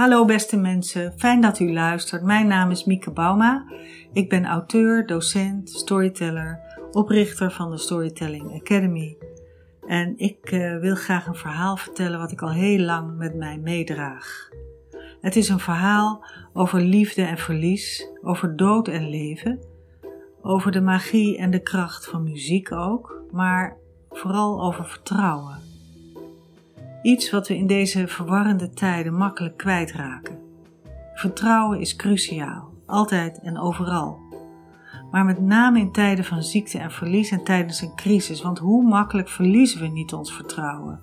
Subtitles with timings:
[0.00, 2.22] Hallo beste mensen, fijn dat u luistert.
[2.22, 3.64] Mijn naam is Mieke Bauma.
[4.12, 6.60] Ik ben auteur, docent, storyteller,
[6.92, 9.16] oprichter van de Storytelling Academy.
[9.86, 13.58] En ik uh, wil graag een verhaal vertellen wat ik al heel lang met mij
[13.58, 14.48] meedraag.
[15.20, 19.60] Het is een verhaal over liefde en verlies, over dood en leven,
[20.42, 23.76] over de magie en de kracht van muziek ook, maar
[24.10, 25.69] vooral over vertrouwen.
[27.02, 30.38] Iets wat we in deze verwarrende tijden makkelijk kwijtraken.
[31.14, 34.18] Vertrouwen is cruciaal, altijd en overal.
[35.10, 38.88] Maar met name in tijden van ziekte en verlies en tijdens een crisis, want hoe
[38.88, 41.00] makkelijk verliezen we niet ons vertrouwen?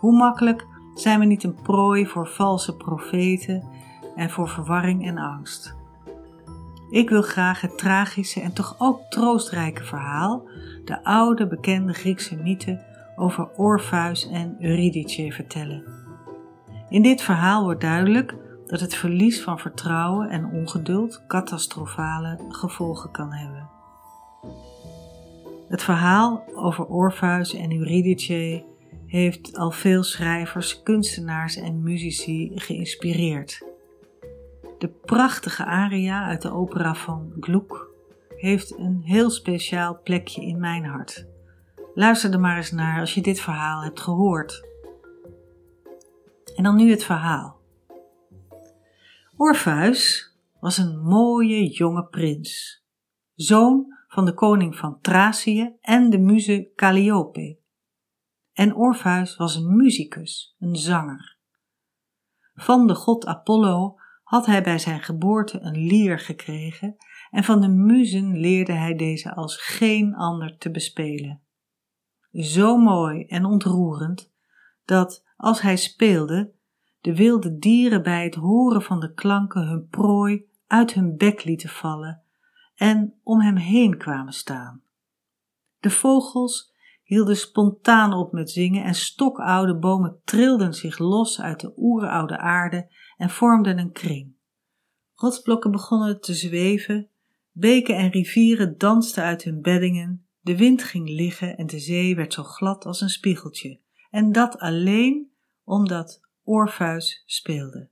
[0.00, 3.64] Hoe makkelijk zijn we niet een prooi voor valse profeten
[4.16, 5.76] en voor verwarring en angst?
[6.90, 10.48] Ik wil graag het tragische en toch ook troostrijke verhaal,
[10.84, 12.86] de oude bekende Griekse mythe
[13.18, 15.84] over Orpheus en Eurydice vertellen.
[16.88, 18.34] In dit verhaal wordt duidelijk
[18.66, 23.68] dat het verlies van vertrouwen en ongeduld catastrofale gevolgen kan hebben.
[25.68, 28.64] Het verhaal over Orpheus en Eurydice
[29.06, 33.66] heeft al veel schrijvers, kunstenaars en muzici geïnspireerd.
[34.78, 37.86] De prachtige aria uit de opera van Gluck
[38.36, 41.26] heeft een heel speciaal plekje in mijn hart.
[41.98, 44.66] Luister er maar eens naar als je dit verhaal hebt gehoord.
[46.56, 47.60] En dan nu het verhaal.
[49.36, 52.82] Orpheus was een mooie jonge prins,
[53.34, 57.58] zoon van de koning van Thracië en de muze Calliope.
[58.52, 61.36] En Orpheus was een muzikus, een zanger.
[62.54, 66.96] Van de god Apollo had hij bij zijn geboorte een lier gekregen
[67.30, 71.42] en van de muzen leerde hij deze als geen ander te bespelen.
[72.32, 74.32] Zo mooi en ontroerend
[74.84, 76.52] dat, als hij speelde,
[77.00, 81.68] de wilde dieren bij het horen van de klanken hun prooi uit hun bek lieten
[81.68, 82.22] vallen
[82.74, 84.82] en om hem heen kwamen staan.
[85.80, 91.72] De vogels hielden spontaan op met zingen en stokoude bomen trilden zich los uit de
[91.76, 94.36] oeroude aarde en vormden een kring.
[95.14, 97.08] Rotsblokken begonnen te zweven,
[97.52, 102.32] beken en rivieren dansten uit hun beddingen, de wind ging liggen en de zee werd
[102.32, 105.30] zo glad als een spiegeltje, en dat alleen
[105.64, 107.88] omdat Orpheus speelde.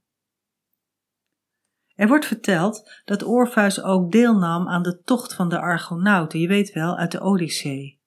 [1.95, 6.73] Er wordt verteld dat Orpheus ook deelnam aan de tocht van de Argonauten, je weet
[6.73, 8.01] wel, uit de Odyssee.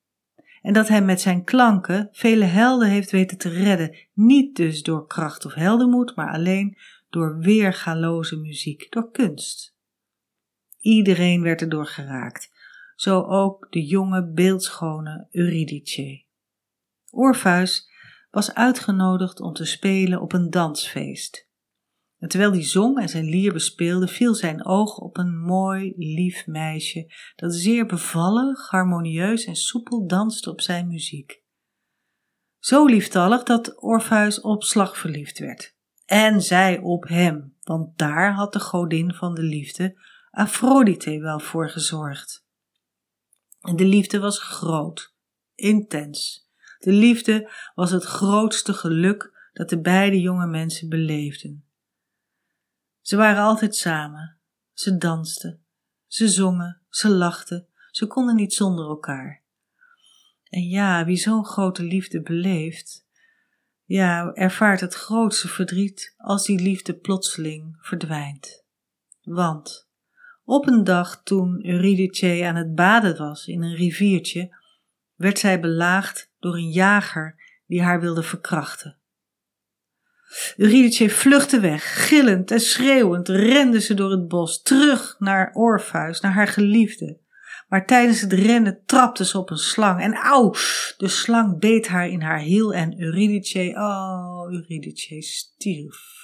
[0.61, 5.07] En dat hij met zijn klanken vele helden heeft weten te redden, niet dus door
[5.07, 6.77] kracht of heldenmoed, maar alleen
[7.09, 9.75] door weergaloze muziek, door kunst.
[10.79, 12.58] Iedereen werd erdoor geraakt,
[12.99, 16.23] zo ook de jonge beeldschone Eurydice.
[17.09, 17.89] Orpheus
[18.31, 21.49] was uitgenodigd om te spelen op een dansfeest.
[22.17, 26.47] En terwijl hij zong en zijn lier bespeelde, viel zijn oog op een mooi, lief
[26.47, 31.43] meisje dat zeer bevallig, harmonieus en soepel danste op zijn muziek.
[32.57, 35.75] Zo lieftallig dat Orpheus op slag verliefd werd.
[36.05, 40.01] En zij op hem, want daar had de godin van de liefde,
[40.31, 42.47] Aphrodite, wel voor gezorgd.
[43.61, 45.13] En de liefde was groot,
[45.55, 46.47] intens.
[46.79, 51.63] De liefde was het grootste geluk dat de beide jonge mensen beleefden.
[53.01, 54.37] Ze waren altijd samen,
[54.73, 55.63] ze dansten,
[56.07, 59.43] ze zongen, ze lachten, ze konden niet zonder elkaar.
[60.43, 63.07] En ja, wie zo'n grote liefde beleeft,
[63.83, 68.63] ja, ervaart het grootste verdriet als die liefde plotseling verdwijnt.
[69.21, 69.88] Want
[70.49, 74.55] op een dag toen Eurydice aan het baden was in een riviertje,
[75.15, 77.35] werd zij belaagd door een jager
[77.65, 78.97] die haar wilde verkrachten.
[80.57, 86.33] Eurydice vluchtte weg, gillend en schreeuwend rende ze door het bos, terug naar Orpheus, naar
[86.33, 87.19] haar geliefde.
[87.67, 90.51] Maar tijdens het rennen trapte ze op een slang en auw,
[90.97, 96.17] de slang beet haar in haar hiel en Eurydice, oh, Eurydice stierf.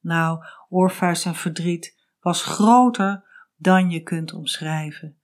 [0.00, 1.95] Nou, Orpheus zijn verdriet
[2.26, 3.24] was groter
[3.56, 5.18] dan je kunt omschrijven.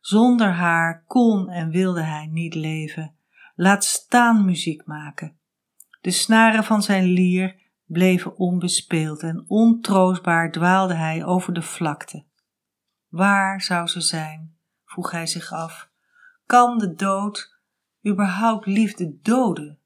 [0.00, 3.14] Zonder haar kon en wilde hij niet leven,
[3.54, 5.38] laat staan muziek maken.
[6.00, 12.24] De snaren van zijn lier bleven onbespeeld en ontroostbaar dwaalde hij over de vlakte.
[13.08, 14.56] Waar zou ze zijn?
[14.84, 15.90] vroeg hij zich af.
[16.46, 17.58] Kan de dood
[18.06, 19.78] überhaupt liefde doden?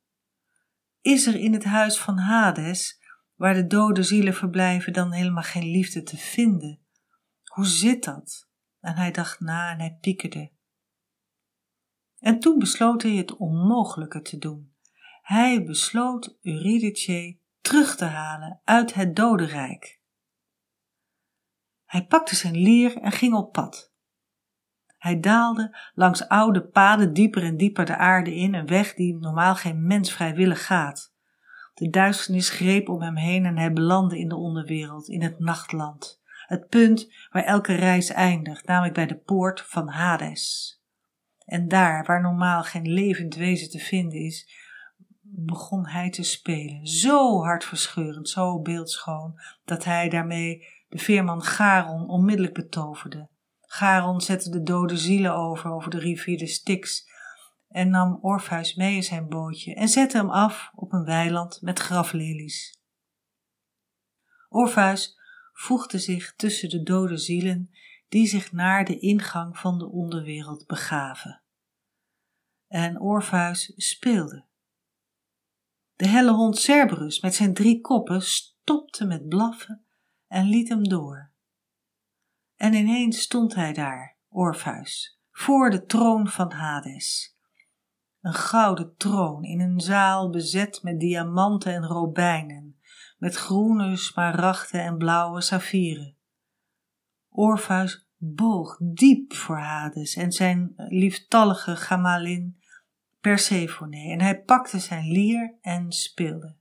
[1.01, 3.02] Is er in het huis van Hades,
[3.43, 6.81] waar de dode zielen verblijven, dan helemaal geen liefde te vinden?
[7.45, 8.49] Hoe zit dat?
[8.81, 10.51] En hij dacht na en hij piekerde.
[12.19, 14.75] En toen besloot hij het onmogelijke te doen.
[15.23, 20.01] Hij besloot Eurydice terug te halen uit het dodenrijk.
[21.85, 23.95] Hij pakte zijn lier en ging op pad.
[24.99, 29.55] Hij daalde langs oude paden dieper en dieper de aarde in, een weg die normaal
[29.55, 31.12] geen mens vrijwillig gaat.
[31.75, 36.21] De duisternis greep om hem heen en hij belandde in de onderwereld, in het nachtland.
[36.47, 40.77] Het punt waar elke reis eindigt, namelijk bij de poort van Hades.
[41.45, 44.49] En daar, waar normaal geen levend wezen te vinden is,
[45.21, 46.87] begon hij te spelen.
[46.87, 53.29] Zo hartverscheurend, zo beeldschoon, dat hij daarmee de veerman Garon onmiddellijk betoverde.
[53.61, 57.11] Garon zette de dode zielen over, over de rivier de Styx,
[57.73, 61.79] en nam Orpheus mee in zijn bootje en zette hem af op een weiland met
[61.79, 62.81] graflelies.
[64.49, 65.19] Orpheus
[65.53, 67.71] voegde zich tussen de dode zielen
[68.09, 71.43] die zich naar de ingang van de onderwereld begaven.
[72.67, 74.47] En Orpheus speelde.
[75.95, 79.85] De helle hond Cerberus met zijn drie koppen stopte met blaffen
[80.27, 81.33] en liet hem door.
[82.57, 87.37] En ineens stond hij daar, Orpheus, voor de troon van Hades.
[88.23, 92.81] Een gouden troon in een zaal bezet met diamanten en robijnen,
[93.19, 96.17] met groene smaragden en blauwe saffieren.
[97.29, 102.61] Orpheus boog diep voor Hades en zijn lieftallige gamalin
[103.21, 106.57] Persephone en hij pakte zijn lier en speelde.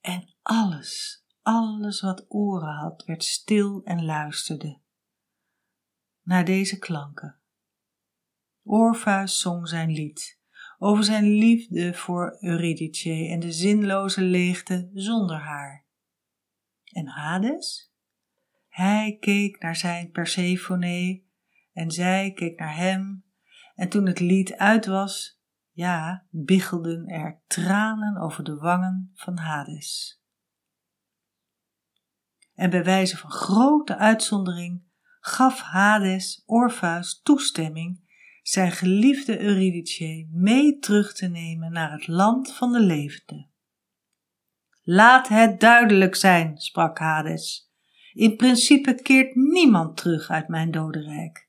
[0.00, 4.78] En alles, alles wat oren had, werd stil en luisterde
[6.22, 7.40] naar deze klanken.
[8.66, 10.38] Orpheus zong zijn lied
[10.78, 15.84] over zijn liefde voor Eurydice en de zinloze leegte zonder haar.
[16.84, 17.94] En Hades?
[18.68, 21.22] Hij keek naar zijn Persephone
[21.72, 23.24] en zij keek naar hem
[23.74, 25.40] en toen het lied uit was,
[25.70, 30.20] ja, biggelden er tranen over de wangen van Hades.
[32.54, 34.82] En bij wijze van grote uitzondering
[35.20, 38.05] gaf Hades Orpheus toestemming
[38.48, 43.50] zijn geliefde Eurydice mee terug te nemen naar het land van de levenden.
[44.82, 47.70] Laat het duidelijk zijn, sprak Hades.
[48.12, 51.48] In principe keert niemand terug uit mijn dodenrijk.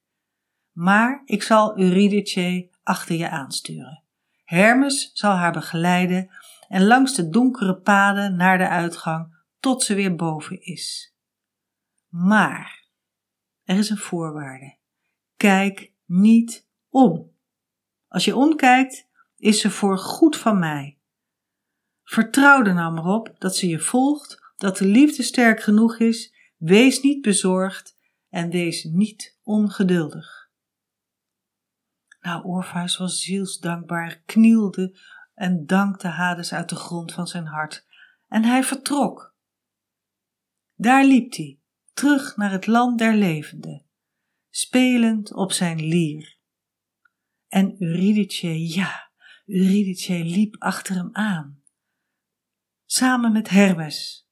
[0.71, 4.03] Maar ik zal Eurydice achter je aansturen.
[4.43, 6.29] Hermes zal haar begeleiden
[6.67, 11.15] en langs de donkere paden naar de uitgang tot ze weer boven is.
[12.07, 12.85] Maar
[13.63, 14.77] er is een voorwaarde.
[15.35, 16.66] Kijk niet
[18.07, 20.99] Als je omkijkt, is ze voor goed van mij.
[22.03, 26.33] Vertrouw er nou maar op dat ze je volgt, dat de liefde sterk genoeg is.
[26.57, 27.97] Wees niet bezorgd
[28.29, 30.49] en wees niet ongeduldig.
[32.19, 34.99] Nou, Orpheus was zielsdankbaar, knielde
[35.33, 37.85] en dankte Hades uit de grond van zijn hart.
[38.27, 39.35] En hij vertrok.
[40.75, 41.59] Daar liep hij,
[41.93, 43.85] terug naar het land der levenden,
[44.49, 46.36] spelend op zijn lier.
[47.57, 49.09] En Eurydice, ja,
[49.45, 51.61] Eurydice liep achter hem aan,
[52.85, 54.29] samen met Hermes.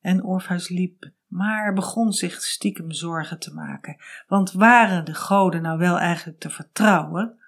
[0.00, 5.78] En Orpheus liep, maar begon zich stiekem zorgen te maken, want waren de goden nou
[5.78, 7.38] wel eigenlijk te vertrouwen?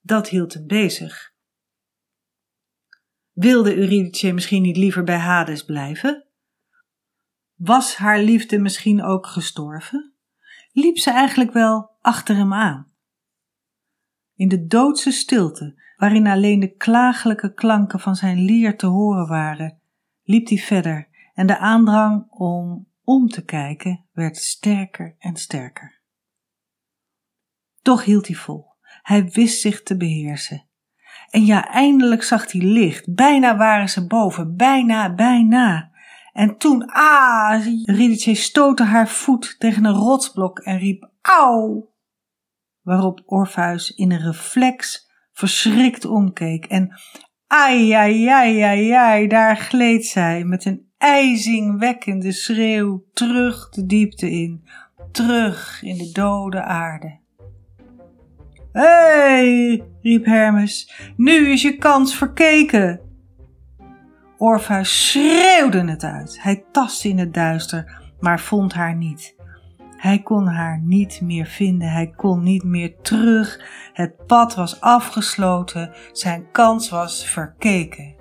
[0.00, 1.32] Dat hield hem bezig.
[3.32, 6.26] Wilde Eurydice misschien niet liever bij Hades blijven?
[7.54, 10.14] Was haar liefde misschien ook gestorven?
[10.72, 12.89] Liep ze eigenlijk wel achter hem aan?
[14.40, 19.80] In de doodse stilte, waarin alleen de klagelijke klanken van zijn lier te horen waren,
[20.22, 26.00] liep hij verder en de aandrang om om te kijken werd sterker en sterker.
[27.82, 28.66] Toch hield hij vol.
[29.02, 30.68] Hij wist zich te beheersen.
[31.30, 33.14] En ja, eindelijk zag hij licht.
[33.14, 34.56] Bijna waren ze boven.
[34.56, 35.90] Bijna, bijna.
[36.32, 41.89] En toen, ah, Ridice stootte haar voet tegen een rotsblok en riep, auw!
[42.82, 47.00] Waarop Orpheus in een reflex verschrikt omkeek en
[47.46, 54.30] ai, ai, ai, ai, ai, daar gleed zij met een ijzingwekkende schreeuw terug de diepte
[54.30, 54.64] in,
[55.12, 57.18] terug in de dode aarde.
[58.72, 63.00] Hé, hey, riep Hermes, nu is je kans verkeken.
[64.38, 66.42] Orpheus schreeuwde het uit.
[66.42, 69.34] Hij tastte in het duister, maar vond haar niet.
[70.00, 73.60] Hij kon haar niet meer vinden, hij kon niet meer terug.
[73.92, 78.14] Het pad was afgesloten, zijn kans was verkeken.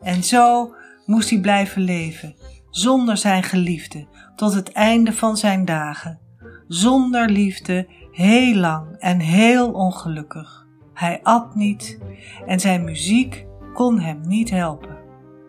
[0.00, 0.74] En zo
[1.06, 2.34] moest hij blijven leven,
[2.70, 4.06] zonder zijn geliefde,
[4.36, 6.20] tot het einde van zijn dagen.
[6.68, 10.66] Zonder liefde, heel lang en heel ongelukkig.
[10.94, 11.98] Hij at niet
[12.46, 14.96] en zijn muziek kon hem niet helpen,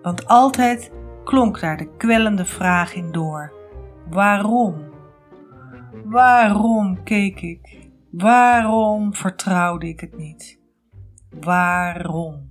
[0.01, 0.91] want altijd
[1.23, 3.53] klonk daar de kwellende vraag in door:
[4.09, 4.92] waarom?
[6.13, 7.89] Waarom keek ik?
[8.11, 10.59] Waarom vertrouwde ik het niet?
[11.39, 12.49] Waarom?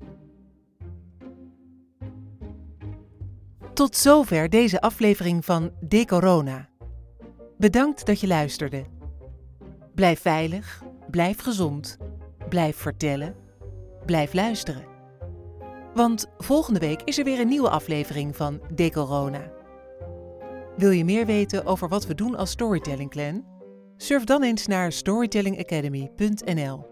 [3.74, 6.68] Tot zover deze aflevering van De Corona.
[7.58, 8.84] Bedankt dat je luisterde.
[9.94, 11.98] Blijf veilig, blijf gezond,
[12.48, 13.34] blijf vertellen,
[14.06, 14.84] blijf luisteren.
[15.94, 19.50] Want volgende week is er weer een nieuwe aflevering van De Corona.
[20.76, 23.51] Wil je meer weten over wat we doen als Storytelling Clan?
[24.02, 26.91] Surf dan eens naar storytellingacademy.nl.